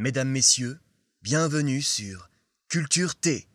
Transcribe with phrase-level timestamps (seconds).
[0.00, 0.78] Mesdames, Messieurs,
[1.20, 2.30] bienvenue sur
[2.70, 3.46] Culture T.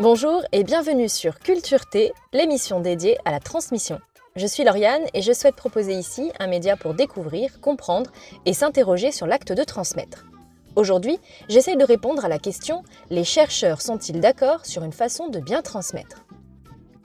[0.00, 4.00] Bonjour et bienvenue sur Culture T, l'émission dédiée à la transmission.
[4.34, 8.10] Je suis Lauriane et je souhaite proposer ici un média pour découvrir, comprendre
[8.46, 10.26] et s'interroger sur l'acte de transmettre.
[10.74, 15.38] Aujourd'hui, j'essaye de répondre à la question les chercheurs sont-ils d'accord sur une façon de
[15.38, 16.24] bien transmettre?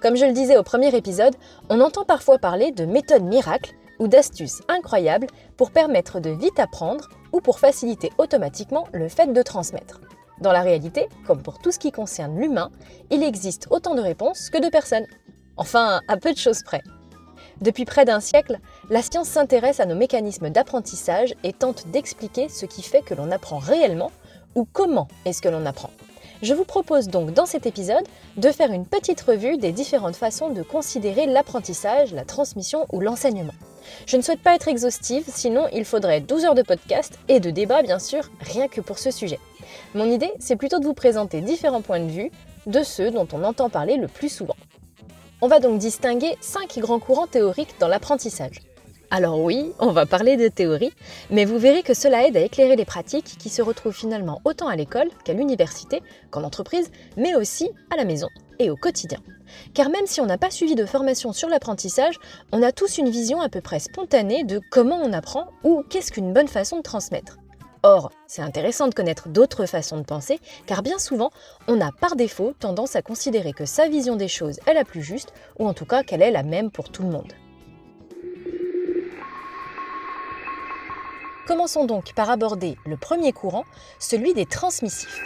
[0.01, 1.35] Comme je le disais au premier épisode,
[1.69, 7.09] on entend parfois parler de méthodes miracles ou d'astuces incroyables pour permettre de vite apprendre
[7.31, 10.01] ou pour faciliter automatiquement le fait de transmettre.
[10.41, 12.71] Dans la réalité, comme pour tout ce qui concerne l'humain,
[13.11, 15.07] il existe autant de réponses que de personnes.
[15.57, 16.81] Enfin, à peu de choses près.
[17.61, 22.65] Depuis près d'un siècle, la science s'intéresse à nos mécanismes d'apprentissage et tente d'expliquer ce
[22.65, 24.12] qui fait que l'on apprend réellement
[24.55, 25.91] ou comment est-ce que l'on apprend.
[26.41, 30.49] Je vous propose donc dans cet épisode de faire une petite revue des différentes façons
[30.49, 33.53] de considérer l'apprentissage, la transmission ou l'enseignement.
[34.05, 37.49] Je ne souhaite pas être exhaustive, sinon il faudrait 12 heures de podcast et de
[37.49, 39.39] débat bien sûr, rien que pour ce sujet.
[39.93, 42.31] Mon idée, c'est plutôt de vous présenter différents points de vue
[42.65, 44.55] de ceux dont on entend parler le plus souvent.
[45.41, 48.62] On va donc distinguer 5 grands courants théoriques dans l'apprentissage.
[49.12, 50.91] Alors oui, on va parler de théorie,
[51.29, 54.68] mais vous verrez que cela aide à éclairer les pratiques qui se retrouvent finalement autant
[54.68, 59.20] à l'école qu'à l'université, qu'en entreprise, mais aussi à la maison et au quotidien.
[59.73, 62.20] Car même si on n'a pas suivi de formation sur l'apprentissage,
[62.51, 66.12] on a tous une vision à peu près spontanée de comment on apprend ou qu'est-ce
[66.12, 67.38] qu'une bonne façon de transmettre.
[67.85, 71.31] Or, c'est intéressant de connaître d'autres façons de penser, car bien souvent,
[71.68, 75.01] on a par défaut tendance à considérer que sa vision des choses est la plus
[75.01, 77.34] juste, ou en tout cas qu'elle est la même pour tout le monde.
[81.46, 83.66] Commençons donc par aborder le premier courant,
[84.00, 85.19] celui des transmissifs.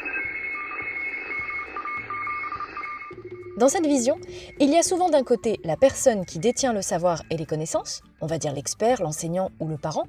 [3.58, 4.17] Dans cette vision,
[4.59, 8.03] il y a souvent d'un côté la personne qui détient le savoir et les connaissances,
[8.22, 10.03] on va dire l'expert, l'enseignant ou le parent,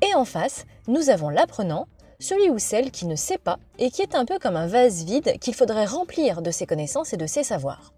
[0.00, 1.88] et en face, nous avons l'apprenant,
[2.20, 5.02] celui ou celle qui ne sait pas et qui est un peu comme un vase
[5.02, 7.92] vide qu'il faudrait remplir de ses connaissances et de ses savoirs.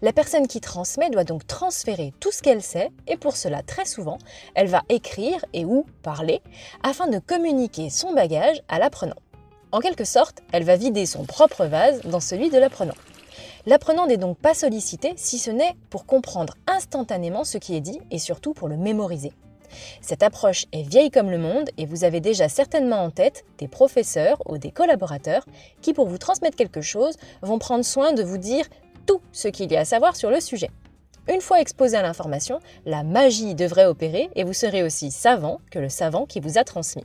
[0.00, 3.84] La personne qui transmet doit donc transférer tout ce qu'elle sait et pour cela, très
[3.84, 4.16] souvent,
[4.54, 6.40] elle va écrire et ou parler
[6.82, 9.20] afin de communiquer son bagage à l'apprenant.
[9.70, 12.94] En quelque sorte, elle va vider son propre vase dans celui de l'apprenant.
[13.66, 18.00] L'apprenant n'est donc pas sollicité si ce n'est pour comprendre instantanément ce qui est dit
[18.10, 19.32] et surtout pour le mémoriser.
[20.00, 23.68] Cette approche est vieille comme le monde et vous avez déjà certainement en tête des
[23.68, 25.46] professeurs ou des collaborateurs
[25.80, 28.66] qui, pour vous transmettre quelque chose, vont prendre soin de vous dire
[29.06, 30.70] tout ce qu'il y a à savoir sur le sujet.
[31.28, 35.78] Une fois exposé à l'information, la magie devrait opérer et vous serez aussi savant que
[35.78, 37.04] le savant qui vous a transmis.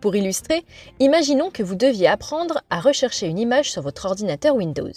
[0.00, 0.64] Pour illustrer,
[1.00, 4.92] imaginons que vous deviez apprendre à rechercher une image sur votre ordinateur Windows.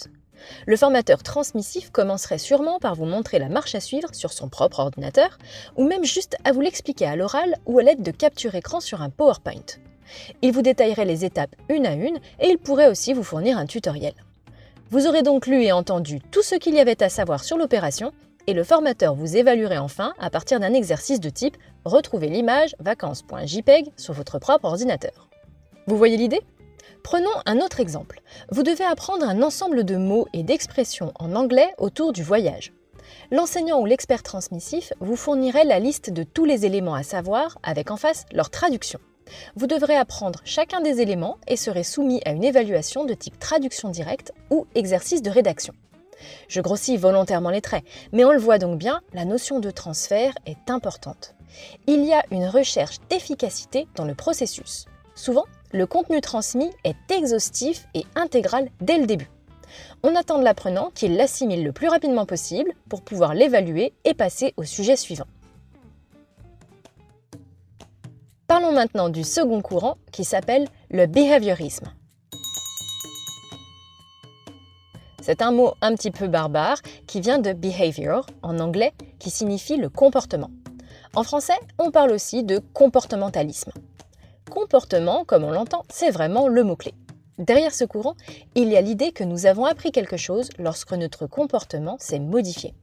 [0.66, 4.80] Le formateur transmissif commencerait sûrement par vous montrer la marche à suivre sur son propre
[4.80, 5.38] ordinateur,
[5.76, 9.02] ou même juste à vous l'expliquer à l'oral ou à l'aide de capture écran sur
[9.02, 9.78] un PowerPoint.
[10.42, 13.66] Il vous détaillerait les étapes une à une et il pourrait aussi vous fournir un
[13.66, 14.14] tutoriel.
[14.90, 18.12] Vous aurez donc lu et entendu tout ce qu'il y avait à savoir sur l'opération
[18.46, 23.90] et le formateur vous évaluerait enfin à partir d'un exercice de type Retrouver l'image vacances.jpeg
[23.96, 25.28] sur votre propre ordinateur.
[25.86, 26.40] Vous voyez l'idée?
[27.02, 28.20] Prenons un autre exemple.
[28.50, 32.72] Vous devez apprendre un ensemble de mots et d'expressions en anglais autour du voyage.
[33.30, 37.90] L'enseignant ou l'expert transmissif vous fournirait la liste de tous les éléments à savoir avec
[37.90, 39.00] en face leur traduction.
[39.56, 43.88] Vous devrez apprendre chacun des éléments et serez soumis à une évaluation de type traduction
[43.88, 45.74] directe ou exercice de rédaction.
[46.48, 50.34] Je grossis volontairement les traits, mais on le voit donc bien, la notion de transfert
[50.46, 51.34] est importante.
[51.86, 54.86] Il y a une recherche d'efficacité dans le processus.
[55.14, 59.30] Souvent, le contenu transmis est exhaustif et intégral dès le début.
[60.02, 64.54] On attend de l'apprenant qu'il l'assimile le plus rapidement possible pour pouvoir l'évaluer et passer
[64.56, 65.26] au sujet suivant.
[68.46, 71.92] Parlons maintenant du second courant qui s'appelle le behaviorisme.
[75.22, 79.76] C'est un mot un petit peu barbare qui vient de behavior en anglais qui signifie
[79.76, 80.50] le comportement.
[81.14, 83.72] En français, on parle aussi de comportementalisme.
[84.50, 86.94] Comportement, comme on l'entend, c'est vraiment le mot-clé.
[87.38, 88.16] Derrière ce courant,
[88.54, 92.74] il y a l'idée que nous avons appris quelque chose lorsque notre comportement s'est modifié.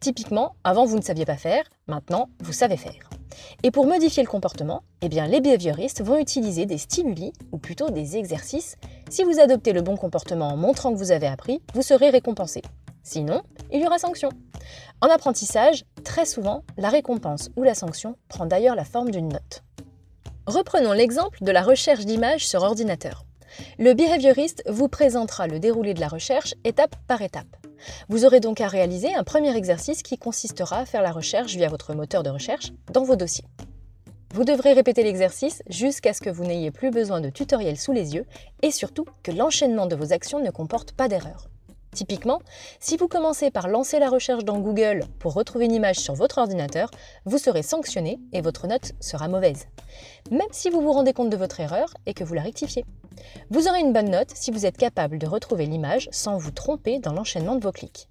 [0.00, 3.13] Typiquement, avant vous ne saviez pas faire, maintenant vous savez faire.
[3.62, 8.16] Et pour modifier le comportement, eh les behavioristes vont utiliser des stimuli, ou plutôt des
[8.16, 8.76] exercices.
[9.10, 12.62] Si vous adoptez le bon comportement en montrant que vous avez appris, vous serez récompensé.
[13.02, 13.42] Sinon,
[13.72, 14.30] il y aura sanction.
[15.00, 19.62] En apprentissage, très souvent, la récompense ou la sanction prend d'ailleurs la forme d'une note.
[20.46, 23.24] Reprenons l'exemple de la recherche d'images sur ordinateur.
[23.78, 27.63] Le behavioriste vous présentera le déroulé de la recherche étape par étape.
[28.08, 31.68] Vous aurez donc à réaliser un premier exercice qui consistera à faire la recherche via
[31.68, 33.44] votre moteur de recherche dans vos dossiers.
[34.34, 38.16] Vous devrez répéter l'exercice jusqu'à ce que vous n'ayez plus besoin de tutoriel sous les
[38.16, 38.26] yeux
[38.62, 41.48] et surtout que l'enchaînement de vos actions ne comporte pas d'erreur.
[41.94, 42.40] Typiquement,
[42.80, 46.38] si vous commencez par lancer la recherche dans Google pour retrouver une image sur votre
[46.38, 46.90] ordinateur,
[47.24, 49.68] vous serez sanctionné et votre note sera mauvaise,
[50.32, 52.84] même si vous vous rendez compte de votre erreur et que vous la rectifiez.
[53.50, 56.98] Vous aurez une bonne note si vous êtes capable de retrouver l'image sans vous tromper
[56.98, 58.08] dans l'enchaînement de vos clics.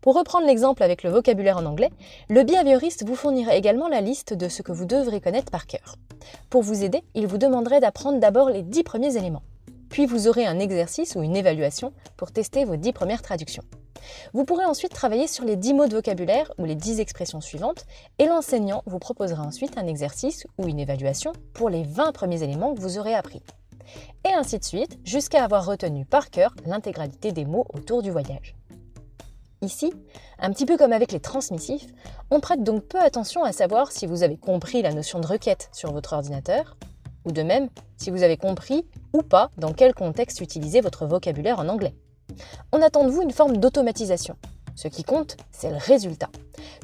[0.00, 1.90] Pour reprendre l'exemple avec le vocabulaire en anglais,
[2.28, 5.96] le behavioriste vous fournira également la liste de ce que vous devrez connaître par cœur.
[6.48, 9.42] Pour vous aider, il vous demanderait d'apprendre d'abord les 10 premiers éléments.
[9.88, 13.64] Puis vous aurez un exercice ou une évaluation pour tester vos 10 premières traductions.
[14.32, 17.84] Vous pourrez ensuite travailler sur les 10 mots de vocabulaire ou les 10 expressions suivantes
[18.18, 22.74] et l'enseignant vous proposera ensuite un exercice ou une évaluation pour les 20 premiers éléments
[22.74, 23.42] que vous aurez appris.
[24.24, 28.56] Et ainsi de suite jusqu'à avoir retenu par cœur l'intégralité des mots autour du voyage.
[29.62, 29.92] Ici,
[30.38, 31.86] un petit peu comme avec les transmissifs,
[32.30, 35.70] on prête donc peu attention à savoir si vous avez compris la notion de requête
[35.72, 36.76] sur votre ordinateur,
[37.24, 41.58] ou de même si vous avez compris ou pas dans quel contexte utiliser votre vocabulaire
[41.58, 41.94] en anglais.
[42.72, 44.36] On attend de vous une forme d'automatisation.
[44.74, 46.28] Ce qui compte, c'est le résultat.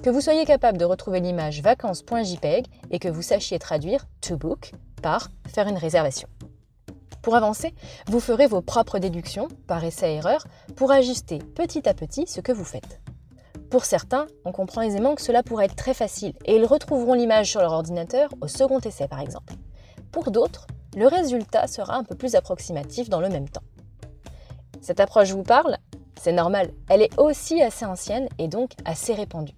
[0.03, 4.73] Que vous soyez capable de retrouver l'image vacances.jpg et que vous sachiez traduire to book
[5.03, 6.29] par faire une réservation.
[7.23, 7.73] Pour avancer,
[8.09, 12.65] vous ferez vos propres déductions, par essai-erreur, pour ajuster petit à petit ce que vous
[12.65, 13.01] faites.
[13.71, 17.49] Pour certains, on comprend aisément que cela pourrait être très facile et ils retrouveront l'image
[17.49, 19.55] sur leur ordinateur au second essai par exemple.
[20.11, 23.63] Pour d'autres, le résultat sera un peu plus approximatif dans le même temps.
[24.83, 25.79] Cette approche vous parle?
[26.21, 29.57] C'est normal, elle est aussi assez ancienne et donc assez répandue.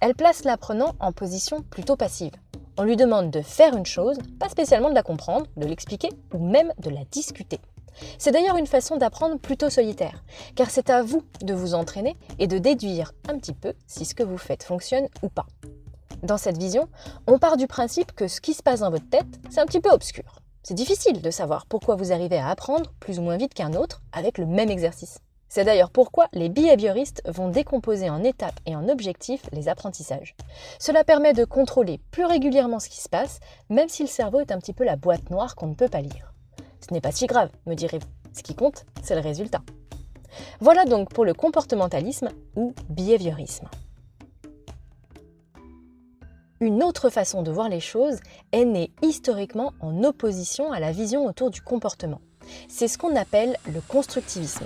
[0.00, 2.32] Elle place l'apprenant en position plutôt passive.
[2.78, 6.38] On lui demande de faire une chose, pas spécialement de la comprendre, de l'expliquer ou
[6.38, 7.58] même de la discuter.
[8.18, 10.22] C'est d'ailleurs une façon d'apprendre plutôt solitaire,
[10.54, 14.14] car c'est à vous de vous entraîner et de déduire un petit peu si ce
[14.14, 15.46] que vous faites fonctionne ou pas.
[16.22, 16.88] Dans cette vision,
[17.26, 19.80] on part du principe que ce qui se passe dans votre tête, c'est un petit
[19.80, 20.40] peu obscur.
[20.62, 24.02] C'est difficile de savoir pourquoi vous arrivez à apprendre plus ou moins vite qu'un autre
[24.12, 25.20] avec le même exercice.
[25.48, 30.34] C'est d'ailleurs pourquoi les behavioristes vont décomposer en étapes et en objectifs les apprentissages.
[30.78, 33.40] Cela permet de contrôler plus régulièrement ce qui se passe,
[33.70, 36.00] même si le cerveau est un petit peu la boîte noire qu'on ne peut pas
[36.00, 36.32] lire.
[36.86, 38.08] Ce n'est pas si grave, me direz-vous.
[38.34, 39.62] Ce qui compte, c'est le résultat.
[40.60, 43.68] Voilà donc pour le comportementalisme ou behaviorisme.
[46.60, 48.18] Une autre façon de voir les choses
[48.52, 52.20] est née historiquement en opposition à la vision autour du comportement.
[52.68, 54.64] C'est ce qu'on appelle le constructivisme.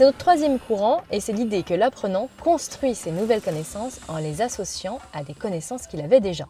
[0.00, 4.40] C'est notre troisième courant et c'est l'idée que l'apprenant construit ses nouvelles connaissances en les
[4.40, 6.46] associant à des connaissances qu'il avait déjà.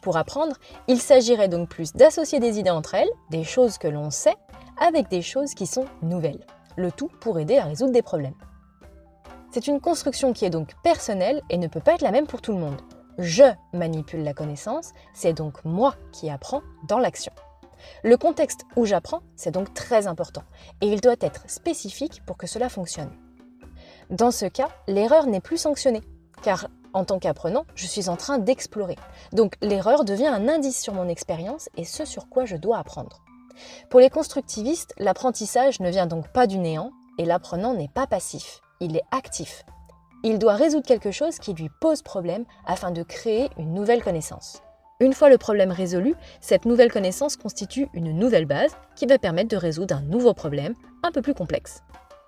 [0.00, 0.54] Pour apprendre,
[0.86, 4.36] il s'agirait donc plus d'associer des idées entre elles, des choses que l'on sait,
[4.80, 6.46] avec des choses qui sont nouvelles.
[6.76, 8.36] Le tout pour aider à résoudre des problèmes.
[9.50, 12.42] C'est une construction qui est donc personnelle et ne peut pas être la même pour
[12.42, 12.80] tout le monde.
[13.18, 13.42] Je
[13.72, 17.32] manipule la connaissance, c'est donc moi qui apprends dans l'action.
[18.02, 20.42] Le contexte où j'apprends, c'est donc très important
[20.80, 23.10] et il doit être spécifique pour que cela fonctionne.
[24.10, 26.02] Dans ce cas, l'erreur n'est plus sanctionnée,
[26.42, 28.96] car en tant qu'apprenant, je suis en train d'explorer.
[29.32, 33.22] Donc l'erreur devient un indice sur mon expérience et ce sur quoi je dois apprendre.
[33.90, 38.60] Pour les constructivistes, l'apprentissage ne vient donc pas du néant et l'apprenant n'est pas passif
[38.80, 39.64] il est actif.
[40.24, 44.62] Il doit résoudre quelque chose qui lui pose problème afin de créer une nouvelle connaissance.
[45.00, 49.48] Une fois le problème résolu, cette nouvelle connaissance constitue une nouvelle base qui va permettre
[49.48, 51.82] de résoudre un nouveau problème un peu plus complexe.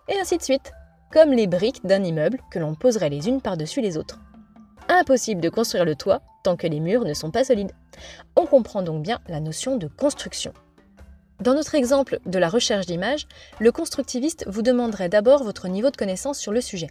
[0.08, 0.72] Et ainsi de suite,
[1.12, 4.20] comme les briques d'un immeuble que l'on poserait les unes par-dessus les autres.
[4.88, 7.72] Impossible de construire le toit tant que les murs ne sont pas solides.
[8.36, 10.54] On comprend donc bien la notion de construction.
[11.42, 13.26] Dans notre exemple de la recherche d'images,
[13.58, 16.87] le constructiviste vous demanderait d'abord votre niveau de connaissance sur le sujet.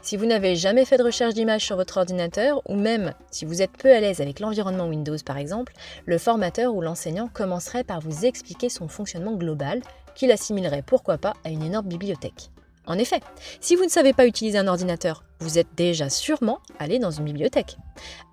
[0.00, 3.60] Si vous n'avez jamais fait de recherche d'images sur votre ordinateur, ou même si vous
[3.60, 5.74] êtes peu à l'aise avec l'environnement Windows par exemple,
[6.06, 9.82] le formateur ou l'enseignant commencerait par vous expliquer son fonctionnement global,
[10.14, 12.48] qu'il assimilerait pourquoi pas à une énorme bibliothèque.
[12.86, 13.20] En effet,
[13.60, 17.26] si vous ne savez pas utiliser un ordinateur, vous êtes déjà sûrement allé dans une
[17.26, 17.76] bibliothèque.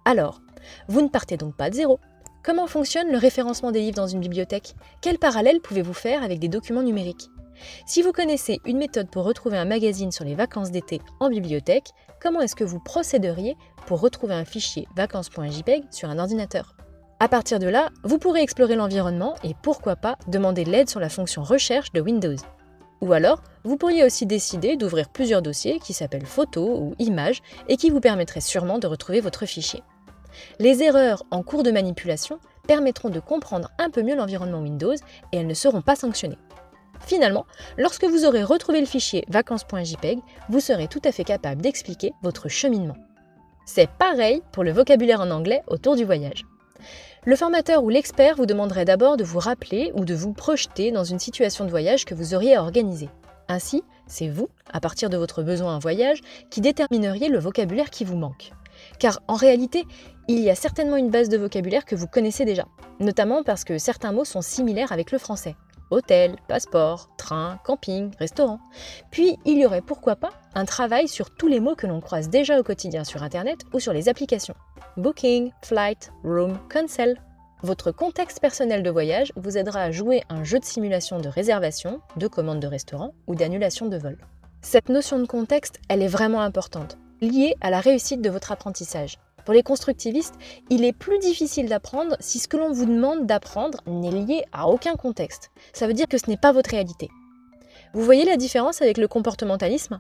[0.06, 0.40] Alors,
[0.88, 2.00] vous ne partez donc pas de zéro,
[2.48, 4.74] Comment fonctionne le référencement des livres dans une bibliothèque?
[5.02, 7.28] Quel parallèle pouvez-vous faire avec des documents numériques?
[7.86, 11.90] Si vous connaissez une méthode pour retrouver un magazine sur les vacances d'été en bibliothèque,
[12.22, 16.78] comment est-ce que vous procéderiez pour retrouver un fichier vacances.jpg sur un ordinateur?
[17.20, 21.02] À partir de là, vous pourrez explorer l'environnement et pourquoi pas demander de l'aide sur
[21.02, 22.38] la fonction recherche de Windows.
[23.02, 27.76] Ou alors, vous pourriez aussi décider d'ouvrir plusieurs dossiers qui s'appellent photos ou images et
[27.76, 29.84] qui vous permettraient sûrement de retrouver votre fichier.
[30.60, 34.96] Les erreurs en cours de manipulation permettront de comprendre un peu mieux l'environnement Windows
[35.32, 36.38] et elles ne seront pas sanctionnées.
[37.06, 37.46] Finalement,
[37.78, 42.50] lorsque vous aurez retrouvé le fichier vacances.jpg, vous serez tout à fait capable d'expliquer votre
[42.50, 42.98] cheminement.
[43.66, 46.46] C'est pareil pour le vocabulaire en anglais autour du voyage.
[47.26, 51.04] Le formateur ou l'expert vous demanderait d'abord de vous rappeler ou de vous projeter dans
[51.04, 53.10] une situation de voyage que vous auriez à organiser.
[53.50, 58.06] Ainsi, c'est vous, à partir de votre besoin en voyage, qui détermineriez le vocabulaire qui
[58.06, 58.52] vous manque.
[59.00, 59.86] Car en réalité,
[60.28, 62.66] il y a certainement une base de vocabulaire que vous connaissez déjà,
[63.00, 65.56] notamment parce que certains mots sont similaires avec le français.
[65.90, 68.60] Hôtel, passeport, train, camping, restaurant.
[69.10, 72.30] Puis il y aurait pourquoi pas un travail sur tous les mots que l'on croise
[72.30, 74.56] déjà au quotidien sur Internet ou sur les applications.
[74.98, 77.22] Booking, flight, room, cancel.
[77.64, 82.02] Votre contexte personnel de voyage vous aidera à jouer un jeu de simulation de réservation,
[82.18, 84.18] de commande de restaurant ou d'annulation de vol.
[84.62, 89.18] Cette notion de contexte, elle est vraiment importante, liée à la réussite de votre apprentissage.
[89.46, 90.36] Pour les constructivistes,
[90.70, 94.68] il est plus difficile d'apprendre si ce que l'on vous demande d'apprendre n'est lié à
[94.68, 95.52] aucun contexte.
[95.72, 97.10] Ça veut dire que ce n'est pas votre réalité.
[97.98, 100.00] Vous voyez la différence avec le comportementalisme?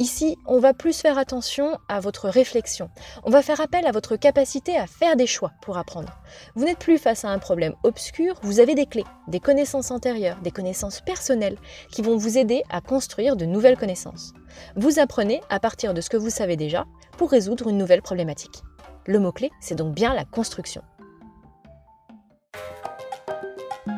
[0.00, 2.90] Ici, on va plus faire attention à votre réflexion.
[3.22, 6.12] On va faire appel à votre capacité à faire des choix pour apprendre.
[6.56, 10.40] Vous n'êtes plus face à un problème obscur, vous avez des clés, des connaissances antérieures,
[10.42, 11.56] des connaissances personnelles
[11.92, 14.32] qui vont vous aider à construire de nouvelles connaissances.
[14.74, 16.84] Vous apprenez à partir de ce que vous savez déjà
[17.16, 18.64] pour résoudre une nouvelle problématique.
[19.06, 20.82] Le mot-clé, c'est donc bien la construction.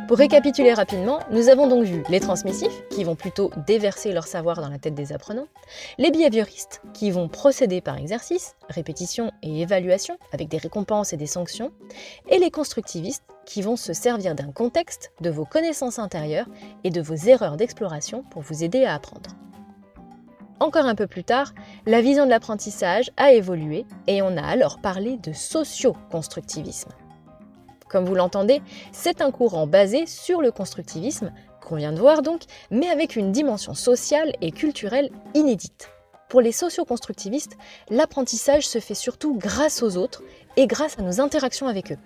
[0.09, 4.63] Pour récapituler rapidement, nous avons donc vu les transmissifs, qui vont plutôt déverser leur savoir
[4.63, 5.49] dans la tête des apprenants,
[5.99, 11.27] les behavioristes, qui vont procéder par exercice, répétition et évaluation, avec des récompenses et des
[11.27, 11.73] sanctions,
[12.31, 16.49] et les constructivistes, qui vont se servir d'un contexte, de vos connaissances intérieures
[16.85, 19.37] et de vos erreurs d'exploration pour vous aider à apprendre.
[20.59, 21.53] Encore un peu plus tard,
[21.85, 26.93] la vision de l'apprentissage a évolué et on a alors parlé de socio-constructivisme.
[27.89, 31.33] Comme vous l'entendez, c'est un courant basé sur le constructivisme,
[31.67, 35.91] qu'on vient de voir donc, mais avec une dimension sociale et culturelle inédite.
[36.29, 37.57] Pour les socio-constructivistes,
[37.89, 40.23] l'apprentissage se fait surtout grâce aux autres
[40.57, 41.99] et grâce à nos interactions avec eux.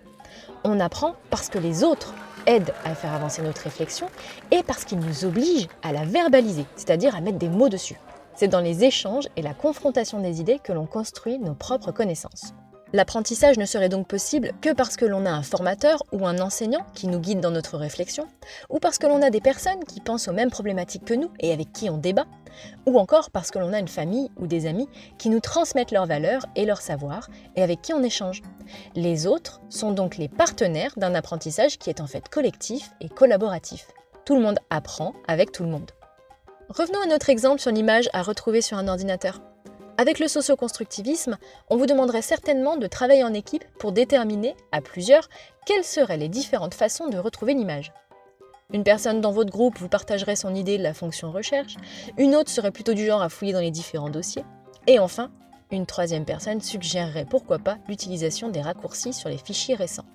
[0.65, 2.15] On apprend parce que les autres
[2.47, 4.07] aident à faire avancer notre réflexion
[4.53, 7.99] et parce qu'ils nous obligent à la verbaliser, c'est-à-dire à mettre des mots dessus.
[8.35, 12.55] C'est dans les échanges et la confrontation des idées que l'on construit nos propres connaissances.
[12.95, 16.85] L'apprentissage ne serait donc possible que parce que l'on a un formateur ou un enseignant
[16.95, 18.27] qui nous guide dans notre réflexion,
[18.69, 21.53] ou parce que l'on a des personnes qui pensent aux mêmes problématiques que nous et
[21.53, 22.27] avec qui on débat,
[22.85, 26.05] ou encore parce que l'on a une famille ou des amis qui nous transmettent leurs
[26.05, 28.43] valeurs et leurs savoirs et avec qui on échange.
[28.95, 33.87] Les autres sont donc les partenaires d'un apprentissage qui est en fait collectif et collaboratif.
[34.27, 35.93] Tout le monde apprend avec tout le monde.
[36.69, 39.41] Revenons à notre exemple sur l'image à retrouver sur un ordinateur.
[40.03, 41.39] Avec le socioconstructivisme,
[41.71, 45.29] on vous demanderait certainement de travailler en équipe pour déterminer, à plusieurs,
[45.65, 47.93] quelles seraient les différentes façons de retrouver l'image.
[48.73, 51.77] Une personne dans votre groupe vous partagerait son idée de la fonction recherche,
[52.19, 54.45] une autre serait plutôt du genre à fouiller dans les différents dossiers,
[54.89, 55.31] et enfin,
[55.71, 60.07] une troisième personne suggérerait pourquoi pas l'utilisation des raccourcis sur les fichiers récents.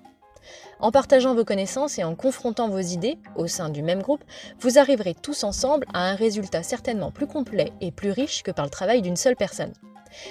[0.80, 4.24] En partageant vos connaissances et en confrontant vos idées au sein du même groupe,
[4.60, 8.64] vous arriverez tous ensemble à un résultat certainement plus complet et plus riche que par
[8.64, 9.72] le travail d'une seule personne.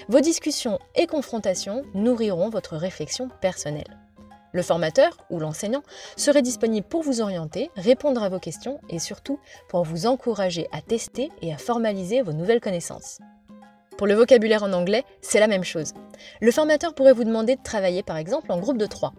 [0.07, 3.97] Vos discussions et confrontations nourriront votre réflexion personnelle.
[4.53, 5.83] Le formateur ou l'enseignant
[6.15, 10.81] serait disponible pour vous orienter, répondre à vos questions et surtout pour vous encourager à
[10.81, 13.19] tester et à formaliser vos nouvelles connaissances.
[13.97, 15.93] Pour le vocabulaire en anglais, c'est la même chose.
[16.39, 19.13] Le formateur pourrait vous demander de travailler par exemple en groupe de trois.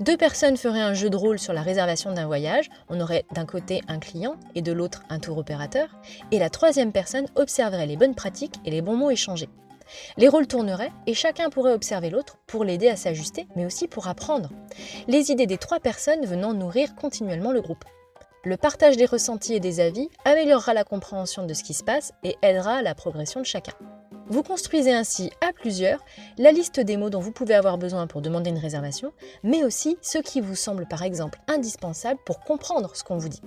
[0.00, 2.70] Deux personnes feraient un jeu de rôle sur la réservation d'un voyage.
[2.88, 5.88] On aurait d'un côté un client et de l'autre un tour opérateur.
[6.30, 9.48] Et la troisième personne observerait les bonnes pratiques et les bons mots échangés.
[10.16, 14.08] Les rôles tourneraient et chacun pourrait observer l'autre pour l'aider à s'ajuster, mais aussi pour
[14.08, 14.50] apprendre.
[15.08, 17.84] Les idées des trois personnes venant nourrir continuellement le groupe.
[18.44, 22.12] Le partage des ressentis et des avis améliorera la compréhension de ce qui se passe
[22.24, 23.74] et aidera à la progression de chacun.
[24.32, 26.02] Vous construisez ainsi à plusieurs
[26.38, 29.12] la liste des mots dont vous pouvez avoir besoin pour demander une réservation,
[29.42, 33.42] mais aussi ceux qui vous semblent par exemple indispensables pour comprendre ce qu'on vous dit.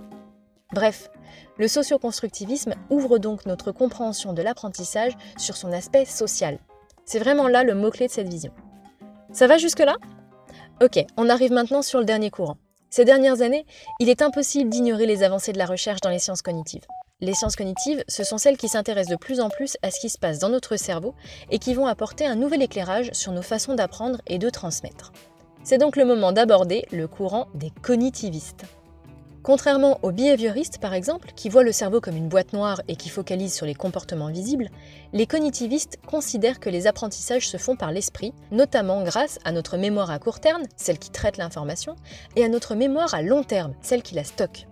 [0.73, 1.09] Bref,
[1.57, 6.59] le socioconstructivisme ouvre donc notre compréhension de l'apprentissage sur son aspect social.
[7.03, 8.53] C'est vraiment là le mot-clé de cette vision.
[9.31, 9.95] Ça va jusque-là?
[10.83, 12.57] Ok, on arrive maintenant sur le dernier courant.
[12.91, 13.65] Ces dernières années,
[13.99, 16.85] il est impossible d'ignorer les avancées de la recherche dans les sciences cognitives.
[17.21, 20.09] Les sciences cognitives, ce sont celles qui s'intéressent de plus en plus à ce qui
[20.09, 21.15] se passe dans notre cerveau
[21.49, 25.13] et qui vont apporter un nouvel éclairage sur nos façons d'apprendre et de transmettre.
[25.63, 28.65] C'est donc le moment d'aborder le courant des cognitivistes.
[29.43, 33.07] Contrairement aux behavioristes, par exemple, qui voient le cerveau comme une boîte noire et qui
[33.07, 34.69] focalisent sur les comportements visibles,
[35.13, 40.11] les cognitivistes considèrent que les apprentissages se font par l'esprit, notamment grâce à notre mémoire
[40.11, 41.95] à court terme, celle qui traite l'information,
[42.35, 44.67] et à notre mémoire à long terme, celle qui la stocke.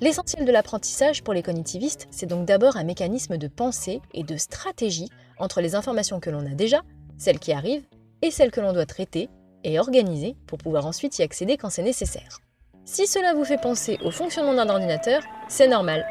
[0.00, 4.36] L'essentiel de l'apprentissage pour les cognitivistes, c'est donc d'abord un mécanisme de pensée et de
[4.36, 5.08] stratégie
[5.38, 6.82] entre les informations que l'on a déjà,
[7.16, 7.86] celles qui arrivent
[8.22, 9.28] et celles que l'on doit traiter
[9.64, 12.40] et organiser pour pouvoir ensuite y accéder quand c'est nécessaire.
[12.84, 16.06] Si cela vous fait penser au fonctionnement d'un ordinateur, c'est normal.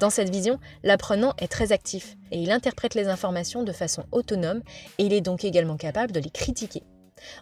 [0.00, 4.62] Dans cette vision, l'apprenant est très actif et il interprète les informations de façon autonome
[4.98, 6.82] et il est donc également capable de les critiquer.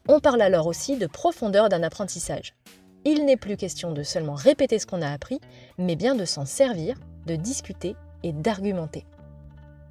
[0.09, 2.55] On parle alors aussi de profondeur d'un apprentissage.
[3.04, 5.40] Il n'est plus question de seulement répéter ce qu'on a appris,
[5.78, 9.07] mais bien de s'en servir, de discuter et d'argumenter.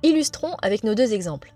[0.04, 1.54] Illustrons avec nos deux exemples.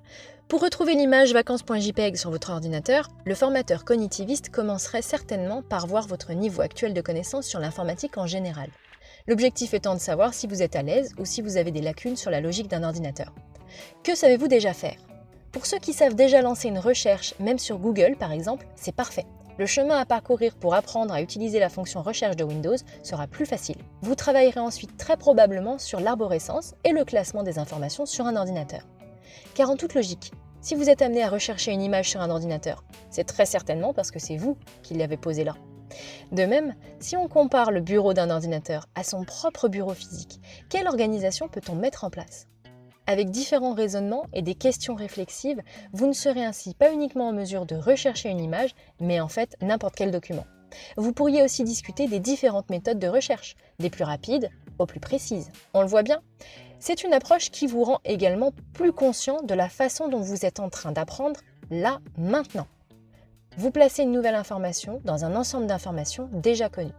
[0.48, 6.34] Pour retrouver l'image vacances.jpg sur votre ordinateur, le formateur cognitiviste commencerait certainement par voir votre
[6.34, 8.70] niveau actuel de connaissance sur l'informatique en général.
[9.28, 12.18] L'objectif étant de savoir si vous êtes à l'aise ou si vous avez des lacunes
[12.18, 13.34] sur la logique d'un ordinateur.
[14.04, 14.98] Que savez-vous déjà faire?
[15.52, 19.26] Pour ceux qui savent déjà lancer une recherche, même sur Google par exemple, c'est parfait.
[19.60, 23.46] Le chemin à parcourir pour apprendre à utiliser la fonction recherche de Windows sera plus
[23.46, 23.76] facile.
[24.02, 28.82] Vous travaillerez ensuite très probablement sur l'arborescence et le classement des informations sur un ordinateur.
[29.54, 30.32] Car en toute logique,
[30.62, 34.10] si vous êtes amené à rechercher une image sur un ordinateur, c'est très certainement parce
[34.10, 35.54] que c'est vous qui l'avez posée là.
[36.32, 40.88] De même, si on compare le bureau d'un ordinateur à son propre bureau physique, quelle
[40.88, 42.48] organisation peut-on mettre en place?
[43.06, 47.66] Avec différents raisonnements et des questions réflexives, vous ne serez ainsi pas uniquement en mesure
[47.66, 50.46] de rechercher une image, mais en fait n'importe quel document.
[50.98, 55.52] Vous pourriez aussi discuter des différentes méthodes de recherche, des plus rapides aux plus précises.
[55.74, 56.22] On le voit bien,
[56.80, 60.60] c'est une approche qui vous rend également plus conscient de la façon dont vous êtes
[60.60, 62.68] en train d'apprendre là, maintenant.
[63.58, 66.92] Vous placez une nouvelle information dans un ensemble d'informations déjà connues.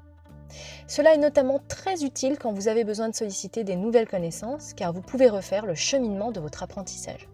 [0.87, 4.92] Cela est notamment très utile quand vous avez besoin de solliciter des nouvelles connaissances car
[4.92, 7.28] vous pouvez refaire le cheminement de votre apprentissage.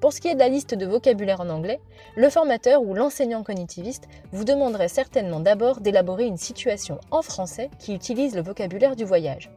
[0.00, 1.80] Pour ce qui est de la liste de vocabulaire en anglais,
[2.16, 7.94] le formateur ou l'enseignant cognitiviste vous demanderait certainement d'abord d'élaborer une situation en français qui
[7.94, 9.50] utilise le vocabulaire du voyage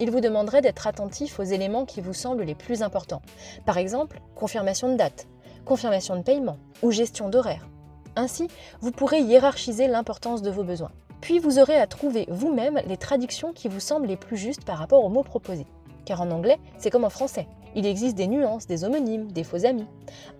[0.00, 3.22] il vous demanderait d'être attentif aux éléments qui vous semblent les plus importants.
[3.64, 5.26] Par exemple, confirmation de date,
[5.64, 7.68] confirmation de paiement ou gestion d'horaire.
[8.16, 8.48] Ainsi,
[8.80, 10.90] vous pourrez hiérarchiser l'importance de vos besoins.
[11.22, 14.76] Puis vous aurez à trouver vous-même les traductions qui vous semblent les plus justes par
[14.76, 15.68] rapport aux mots proposés.
[16.04, 17.46] Car en anglais, c'est comme en français.
[17.76, 19.86] Il existe des nuances, des homonymes, des faux amis.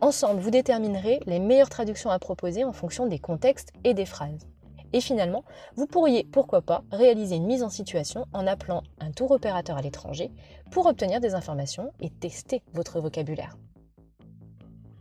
[0.01, 4.49] Ensemble, vous déterminerez les meilleures traductions à proposer en fonction des contextes et des phrases.
[4.93, 5.45] Et finalement,
[5.77, 9.83] vous pourriez, pourquoi pas, réaliser une mise en situation en appelant un tour opérateur à
[9.83, 10.33] l'étranger
[10.73, 13.57] pour obtenir des informations et tester votre vocabulaire.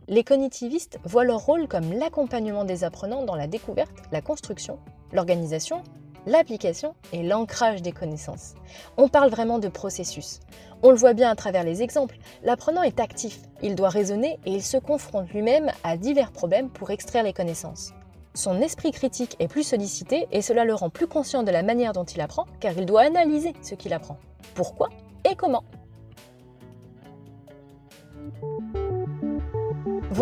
[0.08, 4.78] Les cognitivistes voient leur rôle comme l'accompagnement des apprenants dans la découverte, la construction,
[5.12, 5.82] l'organisation,
[6.26, 8.54] l'application et l'ancrage des connaissances.
[8.96, 10.40] On parle vraiment de processus.
[10.82, 14.52] On le voit bien à travers les exemples, l'apprenant est actif, il doit raisonner et
[14.52, 17.92] il se confronte lui-même à divers problèmes pour extraire les connaissances.
[18.34, 21.92] Son esprit critique est plus sollicité et cela le rend plus conscient de la manière
[21.92, 24.16] dont il apprend car il doit analyser ce qu'il apprend.
[24.54, 24.88] Pourquoi
[25.30, 25.62] et comment?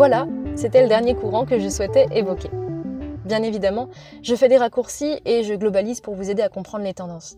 [0.01, 2.49] Voilà, c'était le dernier courant que je souhaitais évoquer.
[3.23, 3.87] Bien évidemment,
[4.23, 7.37] je fais des raccourcis et je globalise pour vous aider à comprendre les tendances.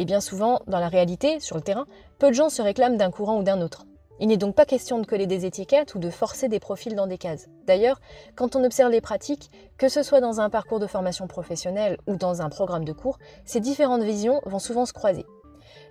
[0.00, 1.86] Et bien souvent, dans la réalité, sur le terrain,
[2.18, 3.86] peu de gens se réclament d'un courant ou d'un autre.
[4.18, 7.06] Il n'est donc pas question de coller des étiquettes ou de forcer des profils dans
[7.06, 7.46] des cases.
[7.68, 8.00] D'ailleurs,
[8.34, 12.16] quand on observe les pratiques, que ce soit dans un parcours de formation professionnelle ou
[12.16, 15.24] dans un programme de cours, ces différentes visions vont souvent se croiser.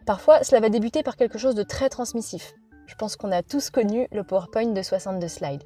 [0.05, 2.53] Parfois, cela va débuter par quelque chose de très transmissif.
[2.85, 5.63] Je pense qu'on a tous connu le PowerPoint de 62 slides.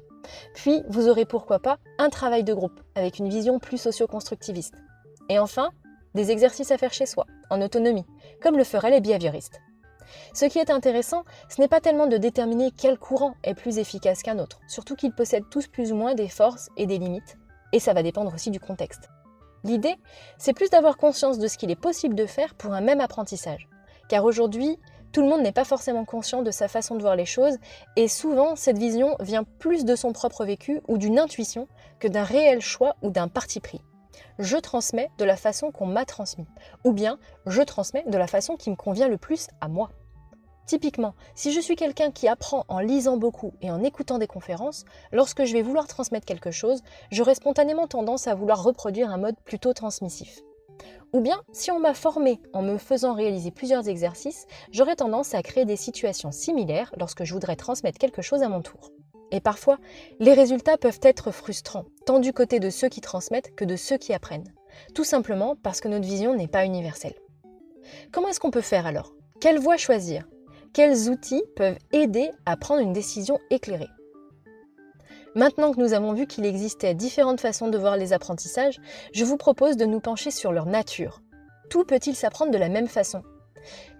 [0.54, 4.74] Puis, vous aurez pourquoi pas un travail de groupe avec une vision plus socio-constructiviste.
[5.28, 5.70] Et enfin,
[6.14, 8.06] des exercices à faire chez soi, en autonomie,
[8.40, 9.60] comme le feraient les behavioristes.
[10.34, 14.22] Ce qui est intéressant, ce n'est pas tellement de déterminer quel courant est plus efficace
[14.22, 17.36] qu'un autre, surtout qu'ils possèdent tous plus ou moins des forces et des limites,
[17.72, 19.08] et ça va dépendre aussi du contexte.
[19.64, 19.96] L'idée,
[20.38, 23.68] c'est plus d'avoir conscience de ce qu'il est possible de faire pour un même apprentissage.
[24.08, 24.78] Car aujourd'hui,
[25.12, 27.56] tout le monde n'est pas forcément conscient de sa façon de voir les choses,
[27.96, 32.24] et souvent cette vision vient plus de son propre vécu ou d'une intuition que d'un
[32.24, 33.80] réel choix ou d'un parti pris.
[34.38, 36.46] Je transmets de la façon qu'on m'a transmis,
[36.84, 39.90] ou bien je transmets de la façon qui me convient le plus à moi.
[40.66, 44.84] Typiquement, si je suis quelqu'un qui apprend en lisant beaucoup et en écoutant des conférences,
[45.12, 49.36] lorsque je vais vouloir transmettre quelque chose, j'aurai spontanément tendance à vouloir reproduire un mode
[49.44, 50.40] plutôt transmissif.
[51.12, 55.42] Ou bien, si on m'a formé en me faisant réaliser plusieurs exercices, j'aurais tendance à
[55.42, 58.90] créer des situations similaires lorsque je voudrais transmettre quelque chose à mon tour.
[59.30, 59.78] Et parfois,
[60.20, 63.98] les résultats peuvent être frustrants, tant du côté de ceux qui transmettent que de ceux
[63.98, 64.52] qui apprennent.
[64.94, 67.14] Tout simplement parce que notre vision n'est pas universelle.
[68.12, 69.14] Comment est-ce qu'on peut faire alors?
[69.40, 70.28] Quelle voie choisir?
[70.72, 73.88] Quels outils peuvent aider à prendre une décision éclairée?
[75.36, 78.80] Maintenant que nous avons vu qu'il existait différentes façons de voir les apprentissages,
[79.12, 81.20] je vous propose de nous pencher sur leur nature.
[81.68, 83.22] Tout peut-il s'apprendre de la même façon?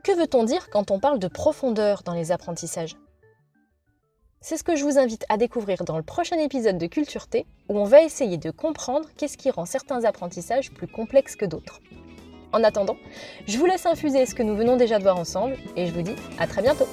[0.02, 2.96] Que veut-on dire quand on parle de profondeur dans les apprentissages?
[4.40, 7.44] C'est ce que je vous invite à découvrir dans le prochain épisode de Culture T,
[7.68, 11.80] où on va essayer de comprendre qu'est-ce qui rend certains apprentissages plus complexes que d'autres.
[12.54, 12.96] En attendant,
[13.46, 16.00] je vous laisse infuser ce que nous venons déjà de voir ensemble, et je vous
[16.00, 16.86] dis à très bientôt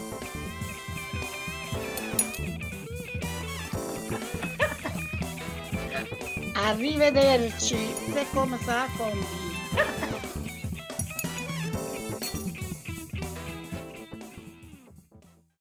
[6.65, 7.75] Arrivederci,
[8.13, 10.32] c'est comme ça qu'on dit.